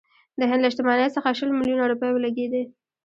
[0.39, 2.63] د هند له شتمنۍ څخه شل میلیونه روپۍ ولګېدې.